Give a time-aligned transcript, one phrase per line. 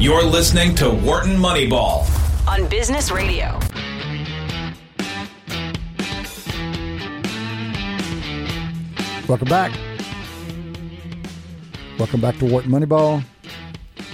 [0.00, 2.06] You're listening to Wharton Moneyball
[2.46, 3.58] on Business Radio.
[9.26, 9.76] Welcome back.
[11.98, 13.24] Welcome back to Wharton Moneyball.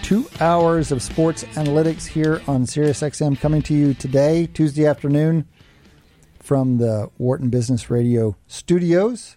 [0.00, 5.46] Two hours of sports analytics here on SiriusXM coming to you today, Tuesday afternoon,
[6.40, 9.36] from the Wharton Business Radio studios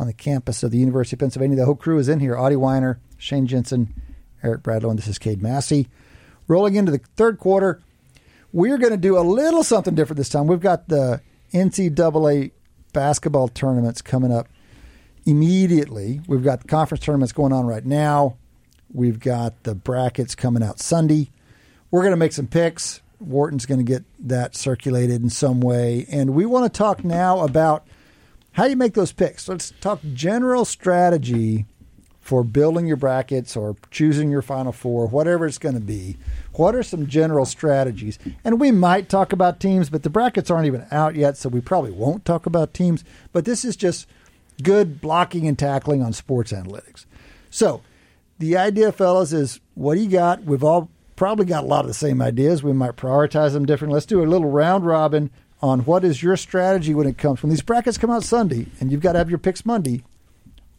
[0.00, 1.56] on the campus of the University of Pennsylvania.
[1.56, 3.94] The whole crew is in here Adi Wyner, Shane Jensen,
[4.44, 5.88] Eric Bradlow, and this is Cade Massey.
[6.46, 7.80] Rolling into the third quarter,
[8.52, 10.46] we're going to do a little something different this time.
[10.46, 12.52] We've got the NCAA
[12.92, 14.48] basketball tournaments coming up
[15.24, 16.20] immediately.
[16.28, 18.36] We've got the conference tournaments going on right now.
[18.92, 21.30] We've got the brackets coming out Sunday.
[21.90, 23.00] We're going to make some picks.
[23.18, 26.06] Wharton's going to get that circulated in some way.
[26.10, 27.86] And we want to talk now about
[28.52, 29.48] how you make those picks.
[29.48, 31.64] Let's talk general strategy
[32.24, 36.16] for building your brackets or choosing your final four, whatever it's going to be.
[36.54, 38.18] What are some general strategies?
[38.42, 41.60] And we might talk about teams, but the brackets aren't even out yet, so we
[41.60, 43.04] probably won't talk about teams.
[43.34, 44.08] But this is just
[44.62, 47.04] good blocking and tackling on sports analytics.
[47.50, 47.82] So,
[48.38, 50.44] the idea, fellas, is what do you got?
[50.44, 52.62] We've all probably got a lot of the same ideas.
[52.62, 53.96] We might prioritize them differently.
[53.96, 57.50] Let's do a little round robin on what is your strategy when it comes when
[57.50, 60.02] these brackets come out Sunday and you've got to have your picks Monday.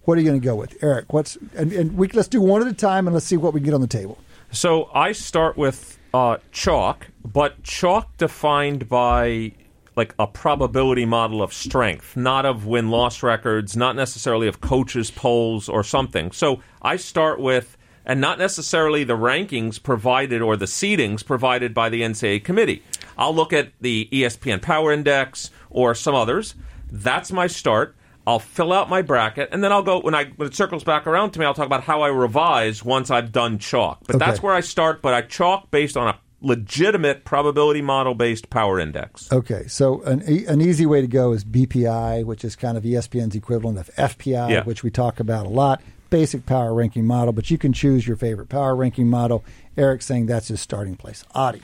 [0.06, 1.14] What are you going to go with, Eric?
[1.14, 3.60] What's and, and we let's do one at a time and let's see what we
[3.60, 4.18] can get on the table.
[4.52, 9.54] So I start with uh, chalk, but chalk defined by
[9.96, 15.10] like a probability model of strength, not of win loss records, not necessarily of coaches'
[15.10, 16.32] polls or something.
[16.32, 21.90] So I start with, and not necessarily the rankings provided or the seedings provided by
[21.90, 22.84] the NCAA committee.
[23.18, 26.56] I'll look at the ESPN Power Index or some others.
[26.92, 27.96] That's my start.
[28.28, 31.06] I'll fill out my bracket, and then I'll go when I when it circles back
[31.06, 31.46] around to me.
[31.46, 34.00] I'll talk about how I revise once I've done chalk.
[34.08, 34.26] But okay.
[34.26, 35.02] that's where I start.
[35.02, 39.32] But I chalk based on a legitimate probability model based power index.
[39.32, 43.36] Okay, so an, an easy way to go is BPI, which is kind of ESPN's
[43.36, 44.64] equivalent of FPI, yeah.
[44.64, 45.82] which we talk about a lot.
[46.10, 49.44] Basic power ranking model, but you can choose your favorite power ranking model.
[49.76, 51.26] Eric's saying that's his starting place.
[51.34, 51.62] Adi.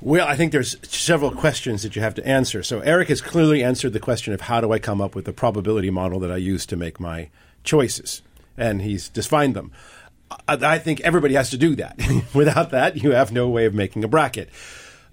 [0.00, 2.62] Well, I think there's several questions that you have to answer.
[2.62, 5.32] So Eric has clearly answered the question of how do I come up with the
[5.32, 7.30] probability model that I use to make my
[7.64, 8.22] choices,
[8.56, 9.72] and he's defined them.
[10.46, 11.98] I think everybody has to do that.
[12.34, 14.50] Without that, you have no way of making a bracket.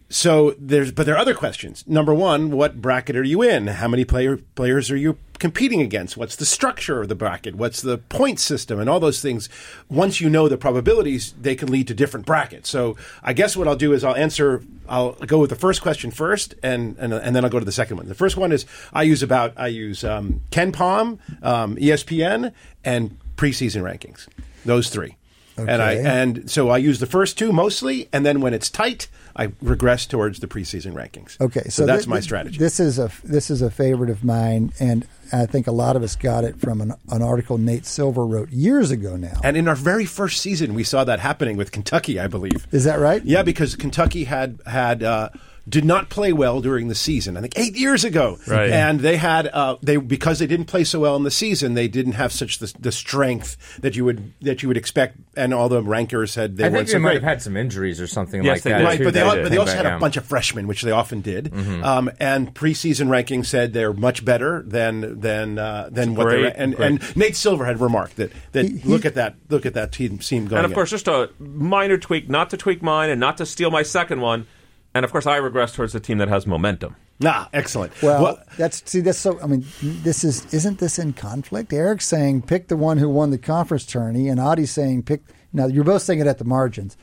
[0.10, 1.84] So there's, but there are other questions.
[1.88, 3.68] Number one, what bracket are you in?
[3.68, 6.16] How many player players are you competing against?
[6.16, 7.56] What's the structure of the bracket?
[7.56, 9.50] What's the point system and all those things?
[9.90, 12.70] Once you know the probabilities, they can lead to different brackets.
[12.70, 14.64] So I guess what I'll do is I'll answer.
[14.88, 17.72] I'll go with the first question first, and and, and then I'll go to the
[17.72, 18.08] second one.
[18.08, 23.82] The first one is I use about I use um, KenPom, um, ESPN, and preseason
[23.82, 24.28] rankings.
[24.66, 25.16] Those three.
[25.58, 25.72] Okay.
[25.72, 29.08] And I and so I use the first two mostly, and then when it's tight,
[29.36, 31.40] I regress towards the preseason rankings.
[31.42, 32.58] Okay, so, so that's th- my strategy.
[32.58, 36.04] This is a this is a favorite of mine, and I think a lot of
[36.04, 39.40] us got it from an, an article Nate Silver wrote years ago now.
[39.44, 42.66] And in our very first season, we saw that happening with Kentucky, I believe.
[42.72, 43.24] Is that right?
[43.26, 45.04] Yeah, because Kentucky had had.
[45.04, 45.30] Uh,
[45.68, 47.38] did not play well during the season.
[47.38, 48.70] I think eight years ago, right.
[48.70, 51.88] and they had uh, they because they didn't play so well in the season, they
[51.88, 55.18] didn't have such the, the strength that you would that you would expect.
[55.36, 57.24] And all the rankers had they I think they so might great.
[57.24, 58.84] have had some injuries or something yes, like that.
[58.84, 61.22] Right, but they, they, but they also had a bunch of freshmen, which they often
[61.22, 61.46] did.
[61.46, 61.84] Mm-hmm.
[61.84, 66.54] Um, and preseason rankings said they're much better than than uh, than what great, they
[66.54, 69.92] and, and Nate Silver had remarked that that he, look at that look at that
[69.92, 70.64] team team going.
[70.64, 70.96] And of course, in.
[70.96, 74.46] just a minor tweak, not to tweak mine and not to steal my second one
[74.96, 76.96] and of course, I regress towards the team that has momentum.
[77.24, 78.02] Ah, excellent.
[78.02, 79.40] Well, well, that's see that's so.
[79.42, 81.74] I mean, this is isn't this in conflict?
[81.74, 85.22] Eric's saying pick the one who won the conference tourney, and Adi's saying pick.
[85.52, 86.98] Now you're both saying it at the margins.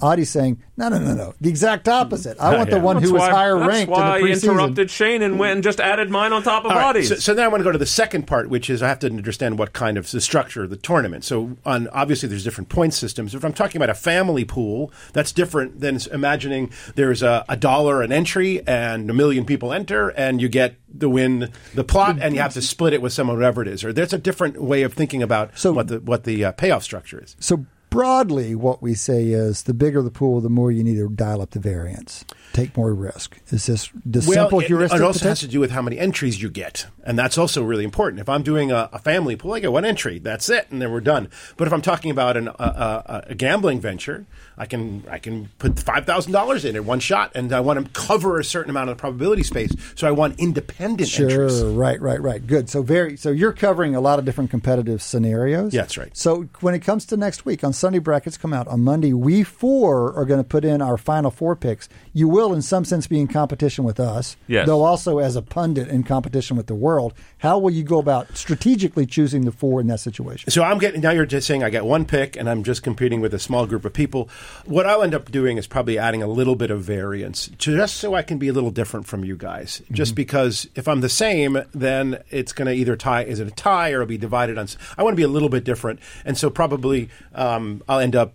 [0.00, 1.34] Adi's saying, no, no, no, no.
[1.40, 2.38] The exact opposite.
[2.38, 4.48] I want the one who was why, higher that's ranked why in the preseason.
[4.48, 7.08] I interrupted Shane and went and just added mine on top of All Adi's.
[7.08, 8.98] So, so, then I want to go to the second part, which is I have
[8.98, 11.24] to understand what kind of the structure of the tournament.
[11.24, 13.34] So on obviously there's different point systems.
[13.34, 18.02] If I'm talking about a family pool, that's different than imagining there's a, a dollar
[18.02, 22.34] an entry and a million people enter and you get the win the plot and
[22.34, 23.82] you have to split it with someone whatever it is.
[23.82, 26.82] Or there's a different way of thinking about so, what the what the uh, payoff
[26.82, 27.36] structure is.
[27.40, 31.08] So broadly, what we say is the bigger the pool, the more you need to
[31.08, 33.38] dial up the variance, take more risk.
[33.48, 35.00] Is this the well, simple it, heuristic?
[35.00, 37.84] It also has to do with how many entries you get, and that's also really
[37.84, 38.20] important.
[38.20, 40.90] If I'm doing a, a family pool, I get one entry, that's it, and then
[40.90, 41.28] we're done.
[41.56, 44.26] But if I'm talking about an, a, a, a gambling venture,
[44.58, 47.84] I can I can put five thousand dollars in at one shot, and I want
[47.84, 49.74] to cover a certain amount of the probability space.
[49.94, 51.62] So I want independent sure, entries.
[51.62, 52.46] right, right, right.
[52.46, 52.70] Good.
[52.70, 55.74] So very so you're covering a lot of different competitive scenarios.
[55.74, 56.16] Yeah, that's right.
[56.16, 59.42] So when it comes to next week on Sunday brackets come out on Monday, we
[59.42, 61.88] four are going to put in our final four picks.
[62.12, 64.66] You will, in some sense, be in competition with us, Yes.
[64.66, 67.12] though also as a pundit in competition with the world.
[67.38, 70.50] How will you go about strategically choosing the four in that situation?
[70.50, 71.10] So I'm getting now.
[71.10, 73.84] You're just saying I get one pick, and I'm just competing with a small group
[73.84, 74.28] of people.
[74.64, 78.14] What I'll end up doing is probably adding a little bit of variance, just so
[78.14, 79.82] I can be a little different from you guys.
[79.90, 83.24] Just because if I'm the same, then it's going to either tie.
[83.24, 84.66] Is it a tie or it'll be divided on?
[84.96, 88.16] I want to be a little bit different, and so probably um, Um, I'll end
[88.16, 88.34] up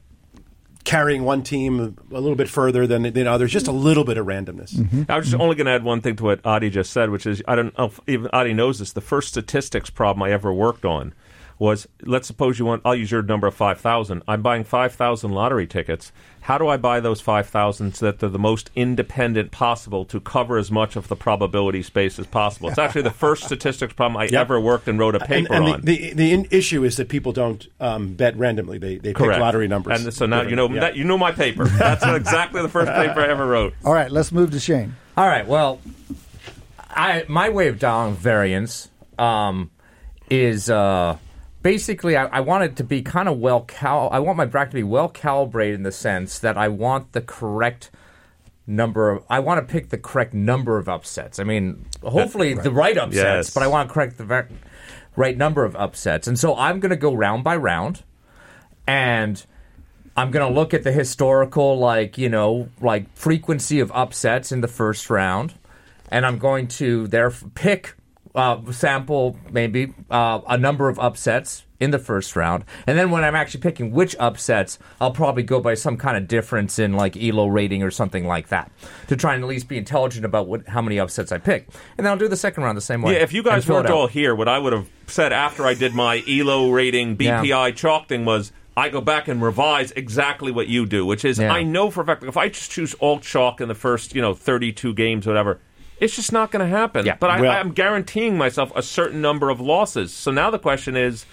[0.83, 3.51] carrying one team a little bit further than the than the others.
[3.51, 4.73] Just a little bit of randomness.
[4.73, 5.03] Mm-hmm.
[5.09, 7.25] I was just only going to add one thing to what Adi just said, which
[7.25, 8.91] is I don't know if even Adi knows this.
[8.91, 11.13] The first statistics problem I ever worked on
[11.61, 12.81] was let's suppose you want.
[12.83, 14.23] I'll use your number of five thousand.
[14.27, 16.11] I'm buying five thousand lottery tickets.
[16.41, 20.19] How do I buy those five thousand so that they're the most independent possible to
[20.19, 22.69] cover as much of the probability space as possible?
[22.69, 25.73] It's actually the first statistics problem I ever worked and wrote a paper and the,
[25.73, 25.81] on.
[25.81, 29.33] the the in- issue is that people don't um, bet randomly; they they Correct.
[29.35, 30.03] pick lottery numbers.
[30.03, 30.79] And so now you know Yeah.
[30.79, 31.65] that you know my paper.
[31.65, 33.75] That's exactly the first paper I ever wrote.
[33.85, 34.95] All right, let's move to Shane.
[35.15, 35.45] All right.
[35.45, 35.79] Well,
[36.89, 39.69] I my way of dialing variance um,
[40.27, 41.17] is uh,
[41.61, 44.09] basically I, I want it to be kind of well cal.
[44.11, 47.21] I want my bracket to be well calibrated in the sense that I want the
[47.21, 47.91] correct
[48.67, 49.09] number.
[49.11, 51.39] Of, I want to pick the correct number of upsets.
[51.39, 53.53] I mean, hopefully the right upsets, Yes.
[53.53, 54.49] but I want to correct the ver-
[55.15, 56.27] right number of upsets.
[56.27, 58.03] And so I'm going to go round by round,
[58.87, 59.43] and
[60.15, 64.61] I'm going to look at the historical, like, you know, like frequency of upsets in
[64.61, 65.53] the first round.
[66.09, 67.95] And I'm going to there pick,
[68.35, 72.63] uh, sample maybe uh, a number of upsets in the first round.
[72.85, 76.27] And then when I'm actually picking which upsets, I'll probably go by some kind of
[76.27, 78.71] difference in like ELO rating or something like that
[79.07, 81.67] to try and at least be intelligent about what, how many upsets I pick.
[81.97, 83.13] And then I'll do the second round the same way.
[83.13, 85.95] Yeah, if you guys weren't all here, what I would have said after I did
[85.95, 87.71] my ELO rating BPI Yeah.
[87.71, 91.51] chalk thing was I go back and revise exactly what you do, which is Yeah.
[91.51, 94.21] I know for a fact if I just choose all chalk in the first, you
[94.21, 95.59] know, 32 games, whatever,
[96.01, 97.05] it's just not going to happen.
[97.05, 97.15] Yeah.
[97.17, 100.11] But I, Well- I'm guaranteeing myself a certain number of losses.
[100.11, 101.25] So now the question is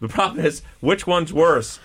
[0.00, 1.78] the problem is which one's worse?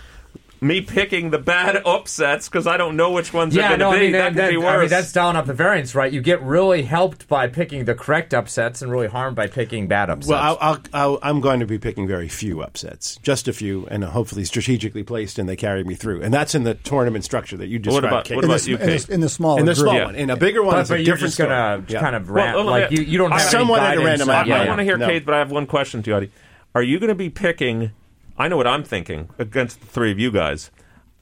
[0.64, 3.80] Me picking the bad uh, upsets because I don't know which ones are Yeah, going
[3.80, 3.98] to no, be.
[3.98, 6.14] I mean, that that, could that- be I mean that's dialing up the variance, right?
[6.14, 10.12] You get really helped by picking the correct upsets and really harmed by picking bad
[10.12, 10.28] upsets.
[10.30, 13.88] Well, I'll, I'll, I'll, I'm going to be picking very few upsets, just a few,
[13.88, 16.22] and hopefully strategically placed, and they carry me through.
[16.22, 18.06] And that's in the tournament structure that you what described.
[18.06, 18.36] about Cade.
[18.36, 19.10] what In about the, you, in the, Cade?
[19.10, 19.84] in the smaller in the group.
[19.86, 20.06] small Yeah.
[20.06, 21.84] one, in a bigger one, but, it's a but you're different just gonna.
[21.88, 22.02] Yeah.
[22.02, 23.00] kind of Well, ran, well, like yeah.
[23.00, 24.48] you, you don't I have somewhat any at a guidance random on- amount.
[24.48, 25.08] yeah, I want to hear No.
[25.08, 26.32] Cade, but I have one question to you, Adi.
[26.76, 27.94] Are you going to be picking?
[28.42, 30.72] I know what I'm thinking against the three of you guys.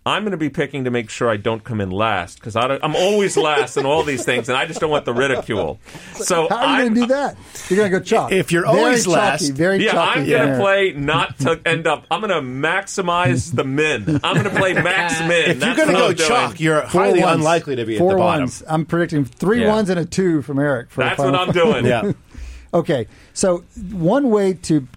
[0.05, 2.95] I'm going to be picking to make sure I don't come in last because I'm
[2.95, 5.81] always last in all these things, and I just don't want the ridicule.
[6.13, 7.35] So How are you going to do that?
[7.69, 8.31] You're going to go chalk.
[8.31, 10.19] If you're very always chalky, last- very Yeah, chalky.
[10.21, 12.05] I'm going to play not to end up.
[12.09, 14.21] I'm going to maximize the min.
[14.23, 15.51] I'm going to play max min.
[15.51, 16.29] If you're going to go I'm doing.
[16.29, 17.35] chalk, you're Four highly ones.
[17.35, 18.41] unlikely to be Four at the bottom.
[18.43, 18.63] ones.
[18.67, 19.67] I'm predicting three Yeah.
[19.73, 20.91] ones and a two from Eric.
[20.91, 21.85] For the That's what I'm doing.
[21.85, 22.13] Yeah.
[22.71, 23.63] Okay, so
[23.93, 24.87] one way to,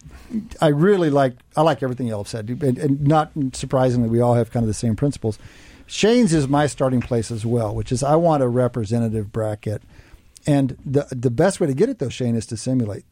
[0.60, 4.34] I really like, I like everything y'all have said, and, and not surprisingly, we all
[4.34, 5.38] have kind of the same principles.
[5.86, 9.82] Shane's is my starting place as well, which is I want a representative bracket,
[10.46, 13.04] and the the best way to get it though, Shane, is to simulate,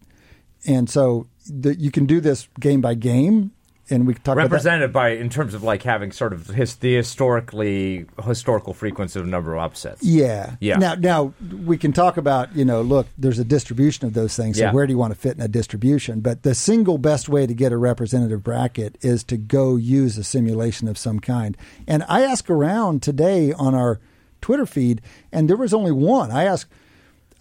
[0.66, 3.52] and so the, you can do this game by game,
[3.90, 4.50] and we can talk about that.
[4.50, 9.26] represented by in terms of like having sort of his, the historically historical frequency of
[9.26, 10.02] number of upsets.
[10.02, 10.56] Yeah.
[10.60, 10.76] Yeah.
[10.76, 14.58] Now, now we can talk about you know, look, there's a distribution of those things.
[14.58, 14.72] So Yeah.
[14.72, 16.20] where do you want to fit in a distribution?
[16.20, 20.24] But the single best way to get a representative bracket is to go use a
[20.24, 21.56] simulation of some kind.
[21.86, 24.00] And I asked around today on our
[24.40, 26.30] Twitter feed, and there was only one.
[26.30, 26.70] I asked.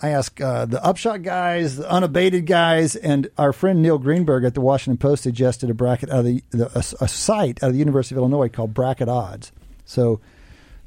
[0.02, 4.54] I asked uh, the upshot guys, the unabated guys, and our friend Neil Greenberg at
[4.54, 7.74] the Washington Post suggested a bracket out of the, the a, a site out of
[7.74, 9.52] the University of Illinois called Bracket Odds.
[9.84, 10.22] So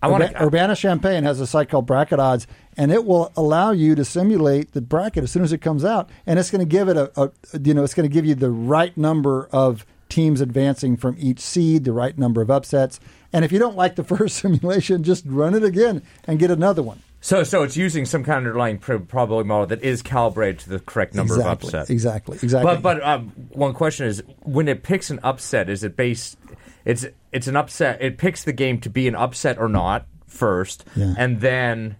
[0.02, 3.95] I Urba- Urbana Champaign has a site called Bracket Odds, and it will allow you
[3.95, 6.88] to simulate the bracket as soon as it comes out, and it's going to give
[6.88, 7.31] it a, a
[7.62, 11.40] you know it's going to give you the right number of teams advancing from each
[11.40, 12.99] seed, the right number of upsets,
[13.31, 16.83] and if you don't like the first simulation, just run it again and get another
[16.83, 17.00] one.
[17.25, 20.81] So, so it's using some kind of underlying probability model that is calibrated to the
[20.81, 21.88] correct number exactly, of upsets.
[21.91, 22.75] exactly, exactly.
[22.75, 26.37] But, but um, one question is, when it picks an upset, is it based?
[26.85, 28.02] It's it's an upset.
[28.02, 31.14] It picks the game to be an upset or not first, Yeah.
[31.17, 31.97] and then.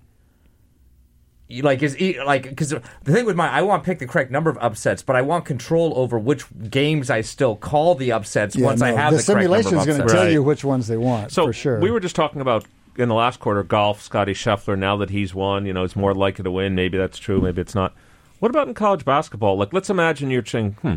[1.51, 4.31] Like is e- like because the thing with my I want to pick the correct
[4.31, 8.57] number of upsets, but I want control over which games I still call the upsets
[8.57, 10.33] Yeah, once I have the, the, correct simulation number is going to tell Right.
[10.33, 11.79] you which ones they want So for sure.
[11.79, 12.65] we were just talking about
[12.97, 14.03] in the last quarter golf.
[14.03, 14.79] Scottie Scheffler.
[14.79, 16.75] Now that he's won, you know, is more likely to win.
[16.75, 17.41] Maybe that's true.
[17.41, 17.95] Maybe it's not.
[18.39, 19.57] What about in college basketball?
[19.57, 20.95] Like, let's imagine you're saying, "Hmm,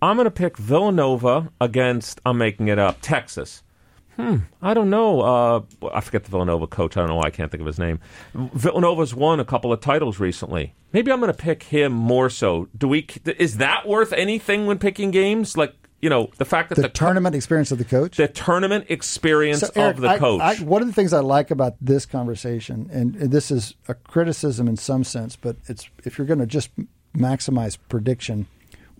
[0.00, 2.20] I'm going to pick Villanova against.
[2.26, 2.98] I'm making it up.
[3.00, 3.62] Texas.
[4.16, 5.20] Hmm, I don't know.
[5.22, 5.62] Uh,
[5.94, 6.96] I forget the Villanova coach.
[6.96, 7.98] I don't know why I can't think of his name.
[8.34, 10.74] Villanova's won a couple of titles recently.
[10.92, 12.68] Maybe I'm going to pick him more so.
[12.76, 13.06] Do we?
[13.38, 15.56] Is that worth anything when picking games?
[15.56, 18.16] Like you know, the fact that The, the, co- tournament experience of the coach.
[18.18, 20.40] the tournament experience So, Eric, of the I- coach.
[20.40, 23.94] I, one of the things I like about this conversation, and, and this is a
[23.94, 26.70] criticism in some sense, but it's if you're going to just
[27.16, 28.46] maximize prediction,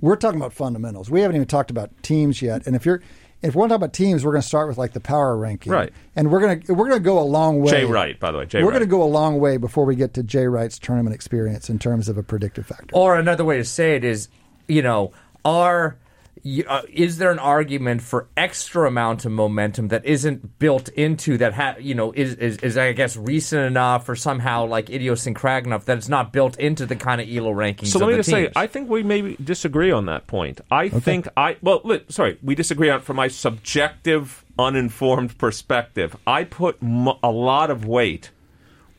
[0.00, 1.10] we're talking about fundamentals.
[1.10, 3.02] We haven't even talked about teams yet, and if you're
[3.42, 5.36] if we're going to talk about teams, we're going to start with like the power
[5.36, 5.92] ranking, Right.
[6.14, 7.70] And we're going to we're going to go a long way.
[7.72, 8.74] Jay Wright, by the way, Jay we're Wright.
[8.78, 11.80] going to go a long way before we get to Jay Wright's tournament experience in
[11.80, 12.94] terms of a predictive factor.
[12.94, 14.28] Or another way to say it is,
[14.68, 15.10] you know,
[15.44, 16.01] are y-
[16.44, 21.54] uh, is there an argument for extra amount of momentum that isn't built into that?
[21.54, 25.84] Ha- you know, is, is is I guess recent enough or somehow like idiosyncratic enough
[25.84, 27.88] that it's not built into the kind of ELO rankings.
[27.88, 28.50] So let me the just say.
[28.56, 30.60] I think we maybe disagree on that point.
[30.70, 36.16] I think I well, li- sorry, we disagree on from my subjective, uninformed perspective.
[36.26, 38.30] I put m- a lot of weight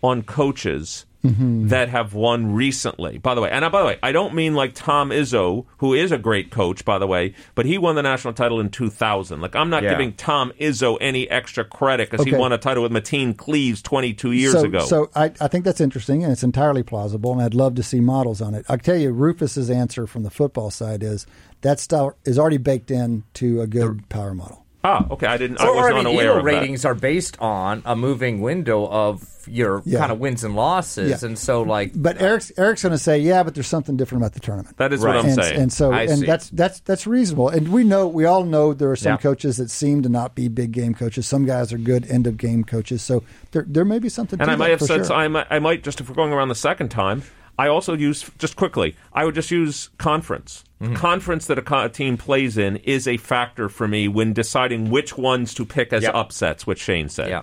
[0.02, 1.70] on coaches Mm-hmm.
[1.70, 3.18] that have won recently.
[3.18, 6.12] By the way, and by the way, I don't mean like Tom Izzo, who is
[6.12, 9.40] a great coach, by the way, but he won the national title in 2000.
[9.40, 9.92] Like I'm not Yeah.
[9.92, 14.34] giving Tom Izzo any extra credit because he won a title with Mateen Cleaves 22
[14.34, 14.86] years so, ago.
[14.86, 18.02] So I, I think that's interesting and it's entirely plausible, and I'd love to see
[18.02, 18.66] models on it.
[18.68, 21.26] I'll tell you, Rufus's answer from the football side is
[21.62, 24.63] that style is already baked into a good power model.
[24.84, 25.60] Ah, okay, I didn't.
[25.60, 26.52] I So, was I not mean, aware ELO of that.
[26.52, 30.00] ratings are based on a moving window of your Yeah.
[30.00, 31.28] kind of wins and losses, Yeah.
[31.28, 34.34] and so like, But Eric's Eric's going to say, yeah, but there's something different about
[34.34, 34.78] the tournament.
[34.78, 35.16] That is Right.
[35.16, 35.60] what I'm and, saying.
[35.62, 36.26] and so I and see.
[36.26, 37.50] that's that's that's reasonable.
[37.50, 39.18] And we know we all know there are some Yeah.
[39.18, 41.28] coaches that seem to not be big game coaches.
[41.28, 43.02] Some guys are good end of game coaches.
[43.02, 44.40] So there there may be something.
[44.40, 45.16] And to I might that have said sure.
[45.16, 47.24] I might, I might just if we're going around the second time.
[47.60, 48.96] I also use just quickly.
[49.14, 50.64] I would just use conference.
[50.84, 50.96] Mm-hmm.
[50.96, 54.90] Conference that a, co- a team plays in is a factor for me when deciding
[54.90, 56.14] which ones to pick as Yep.
[56.16, 56.68] upsets.
[56.68, 57.30] Which Shane said.
[57.30, 57.42] yeah.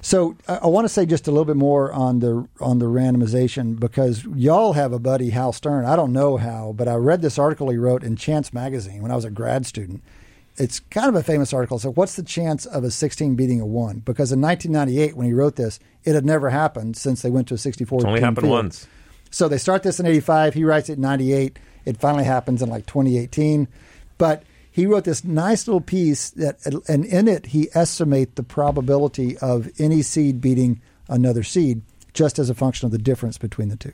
[0.00, 2.86] So I, I want to say just a little bit more on the on the
[2.86, 5.84] randomization because y'all have a buddy Hal Stern.
[5.84, 9.10] I don't know how, but I read this article he wrote in Chance magazine when
[9.10, 10.02] I was a grad student.
[10.56, 11.78] It's kind of a famous article.
[11.78, 14.00] So what's the chance of a 16 beating a one?
[14.00, 17.54] Because in 1998, when he wrote this, it had never happened since they went to
[17.54, 17.98] a 64.
[18.00, 18.50] It's only happened field.
[18.50, 18.88] once.
[19.30, 20.54] So they start this in 85.
[20.54, 21.58] He writes it in 98.
[21.88, 23.66] It finally happens in like 2018.
[24.18, 29.38] But he wrote this nice little piece that, and in it, he estimate the probability
[29.38, 31.80] of any seed beating another seed
[32.12, 33.92] just as a function of the difference between the two.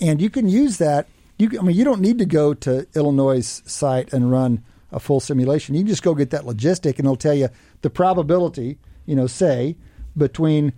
[0.00, 1.08] And you can use that.
[1.38, 5.20] You, I mean, you don't need to go to Illinois' site and run a full
[5.20, 5.74] simulation.
[5.74, 7.48] You can just go get that logistic, and it'll tell you
[7.80, 9.76] the probability, you know, say,
[10.14, 10.74] between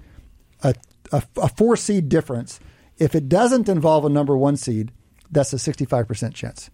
[0.63, 0.75] a,
[1.11, 2.61] a, a four seed difference.
[2.99, 4.93] If it doesn't involve a number one seed,
[5.33, 6.71] that's a 65% chance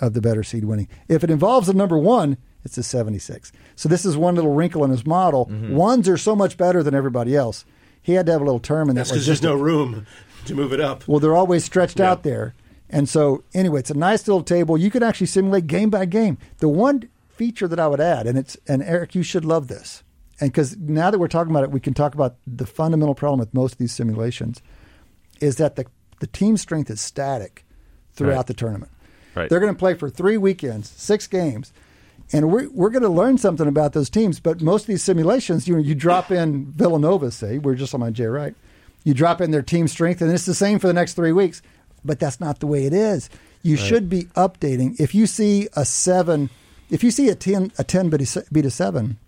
[0.00, 0.88] of the better seed winning.
[1.08, 3.50] If it involves a number one, it's a 76.
[3.74, 5.46] So this is one little wrinkle in his model.
[5.46, 5.74] Mm-hmm.
[5.74, 7.64] Ones are so much better than everybody else.
[8.00, 9.00] He had to have a little term in that.
[9.00, 10.06] That's because there's no room
[10.46, 11.06] to move it up.
[11.08, 12.54] Well, they're always stretched out there.
[12.90, 14.76] And so, anyway, it's a nice little table.
[14.76, 16.36] You can actually simulate game by game.
[16.58, 20.02] The one feature that I would add, and it's and Eric, you should love this,
[20.40, 23.40] and because now that we're talking about it, we can talk about the fundamental problem
[23.40, 24.60] with most of these simulations
[25.40, 25.86] is that the
[26.20, 27.64] the team strength is static
[28.14, 28.46] throughout Right.
[28.46, 28.90] the tournament.
[29.34, 29.48] Right.
[29.48, 31.72] They're going to play for three weekends, six games,
[32.32, 34.40] and we're we're going to learn something about those teams.
[34.40, 38.10] But most of these simulations, you you drop in Villanova, say we're just on my
[38.10, 38.54] Jay Wright,
[39.04, 41.62] you drop in their team strength, and it's the same for the next three weeks.
[42.04, 43.30] But that's not the way it is.
[43.62, 44.98] You should be updating.
[44.98, 46.50] If you see a seven,
[46.90, 49.18] if you see a ten a ten beat a, beat a seven,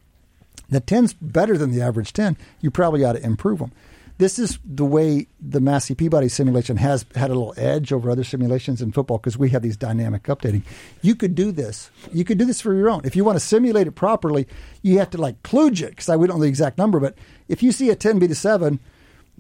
[0.71, 2.37] the 10's better than the average 10.
[2.61, 3.71] You probably ought to improve them.
[4.17, 8.23] This is the way the Massey Peabody simulation has had a little edge over other
[8.23, 10.63] simulations in football because we have these dynamic updating.
[11.03, 11.91] You could do this.
[12.13, 13.01] You could do this for your own.
[13.05, 14.47] If you want to simulate it properly,
[14.83, 17.01] you have to like kludge it because we don't know the exact number.
[17.01, 17.17] But
[17.49, 18.79] if you see a 10 beat a 7,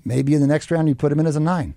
[0.04, 1.74] maybe in the next round you put them in as a 9.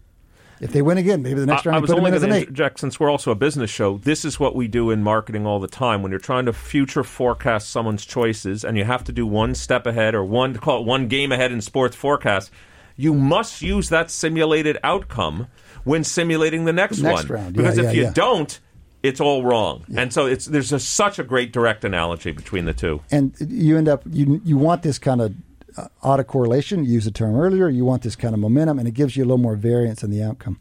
[0.59, 2.09] If they win again, maybe the next I, I round you was put them only
[2.09, 2.41] in as going to 8.
[2.41, 3.99] interject since we're also a business show.
[3.99, 6.01] This is what we do in marketing all the time.
[6.01, 9.85] When you're trying to future forecast someone's choices, and you have to do one step
[9.85, 12.49] ahead or one call it one game ahead in sports forecast,
[12.97, 15.47] you must use that simulated outcome
[15.85, 17.39] when simulating the next, Next one.
[17.39, 17.55] round.
[17.55, 18.11] Yeah, Because if yeah, you yeah.
[18.13, 18.59] don't,
[19.03, 19.85] it's all wrong.
[19.95, 22.99] And so it's there's a, such a great direct analogy between the two.
[23.11, 25.33] and you end up you you want this kind of
[25.77, 26.85] uh, autocorrelation.
[26.85, 27.69] You used the term earlier.
[27.69, 30.09] You want this kind of momentum, and it gives you a little more variance in
[30.09, 30.59] the outcome.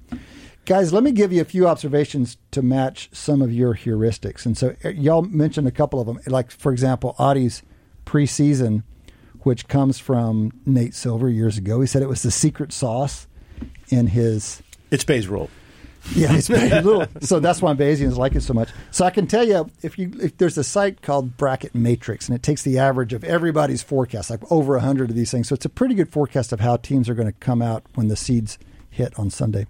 [0.66, 4.44] Guys, let me give you a few observations to match some of your heuristics.
[4.44, 6.18] And so, uh, y'all mentioned a couple of them.
[6.26, 7.62] Like, for example, Adi's
[8.04, 8.82] preseason,
[9.46, 11.80] which comes from Nate Silver years ago.
[11.80, 13.28] He said it was the secret sauce
[13.90, 14.60] in his
[14.90, 15.50] It's Bayes' rule.
[16.16, 17.06] Yeah, it's very little.
[17.20, 18.70] So that's why Bayesians like it so much.
[18.90, 22.34] So I can tell you, if you if there's a site called Bracket Matrix, and
[22.34, 25.46] it takes the average of everybody's forecast, like over hundred of these things.
[25.46, 28.08] So it's a pretty good forecast of how teams are going to come out when
[28.08, 28.58] the seeds
[28.90, 29.68] hit on Sunday.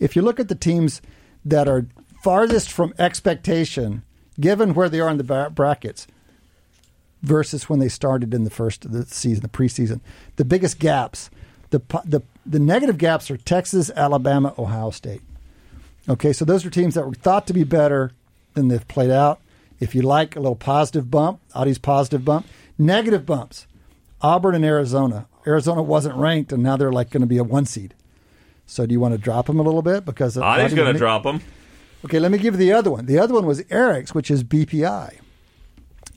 [0.00, 1.00] If you look at the teams
[1.44, 1.86] that are
[2.24, 4.02] farthest from expectation,
[4.40, 6.08] given where they are in the bra- brackets,
[7.22, 10.00] versus when they started in the first of the season, the preseason,
[10.36, 11.30] the biggest gaps,
[11.70, 15.20] the the the negative gaps are Texas, Alabama, Ohio State.
[16.08, 18.12] Okay, so those are teams that were thought to be better
[18.54, 19.40] than they've played out.
[19.78, 22.46] If you like a little positive bump, Adi's positive bump,
[22.78, 23.66] negative bumps,
[24.22, 25.26] Auburn and Arizona.
[25.46, 27.94] Arizona wasn't ranked, and now they're like going to be a one seed.
[28.66, 31.22] So do you want to drop them a little bit because Adi's going to drop
[31.22, 31.40] them.
[32.04, 33.06] Okay, let me give you the other one.
[33.06, 35.18] The other one was Eric's, which is BPI.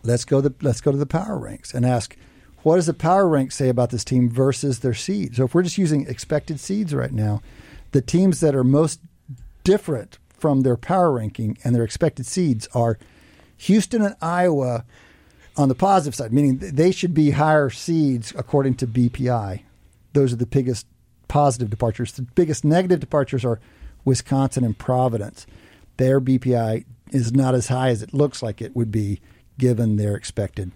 [0.03, 2.15] Let's go the let's go to the power ranks and ask
[2.63, 5.35] what does the power rank say about this team versus their seed.
[5.35, 7.41] So if we're just using expected seeds right now,
[7.91, 8.99] the teams that are most
[9.63, 12.97] different from their power ranking and their expected seeds are
[13.57, 14.85] Houston and Iowa
[15.57, 19.61] on the positive side, meaning they should be higher seeds according to BPI.
[20.13, 20.87] Those are the biggest
[21.27, 22.11] positive departures.
[22.13, 23.59] The biggest negative departures are
[24.03, 25.45] Wisconsin and Providence.
[25.97, 29.21] Their BPI is not as high as it looks like it would be
[29.61, 30.71] given their expected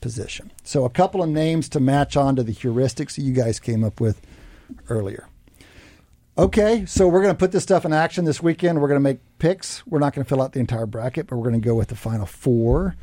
[0.00, 0.52] position.
[0.62, 3.82] So, a couple of names to match on to the heuristics that you guys came
[3.84, 4.22] up with
[4.88, 5.26] earlier.
[6.38, 8.80] Okay, so we're going to put this stuff in action this weekend.
[8.80, 9.84] We're going to make picks.
[9.88, 11.88] We're not going to fill out the entire bracket, but we're going to go with
[11.88, 12.94] the final four.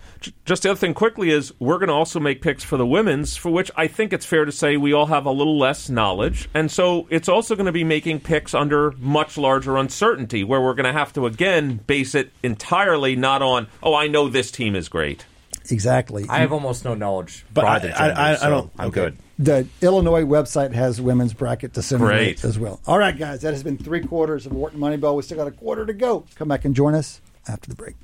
[0.45, 3.35] Just the other thing quickly is we're going to also make picks for the women's,
[3.35, 6.47] for which I think it's fair to say we all have a little less knowledge.
[6.53, 10.73] And so it's also going to be making picks under much larger uncertainty, where we're
[10.73, 14.77] going to have to, again, base it entirely not on, oh, I know this team
[14.77, 15.25] is great.
[15.71, 16.25] Exactly.
[16.29, 18.93] I have almost no knowledge But I- I- gender, I- I so don't- I'm okay.
[19.01, 19.17] good.
[19.37, 22.45] The Illinois website has women's bracket to simulate Great.
[22.45, 22.79] as well.
[22.87, 25.15] All right, guys, that has been three quarters of Wharton Moneyball.
[25.15, 26.23] We still got a quarter to go.
[26.35, 27.95] Come back and join us after the break.